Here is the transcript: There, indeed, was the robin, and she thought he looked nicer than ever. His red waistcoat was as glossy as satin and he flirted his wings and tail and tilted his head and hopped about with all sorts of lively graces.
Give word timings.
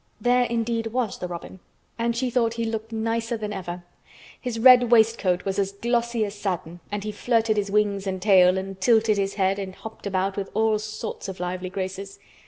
There, 0.19 0.45
indeed, 0.45 0.87
was 0.87 1.19
the 1.19 1.27
robin, 1.27 1.59
and 1.99 2.15
she 2.15 2.31
thought 2.31 2.55
he 2.55 2.65
looked 2.65 2.91
nicer 2.91 3.37
than 3.37 3.53
ever. 3.53 3.83
His 4.41 4.57
red 4.57 4.89
waistcoat 4.91 5.45
was 5.45 5.59
as 5.59 5.73
glossy 5.73 6.25
as 6.25 6.33
satin 6.33 6.79
and 6.91 7.03
he 7.03 7.11
flirted 7.11 7.55
his 7.55 7.69
wings 7.69 8.07
and 8.07 8.19
tail 8.19 8.57
and 8.57 8.81
tilted 8.81 9.19
his 9.19 9.35
head 9.35 9.59
and 9.59 9.75
hopped 9.75 10.07
about 10.07 10.37
with 10.37 10.49
all 10.55 10.79
sorts 10.79 11.29
of 11.29 11.39
lively 11.39 11.69
graces. 11.69 12.17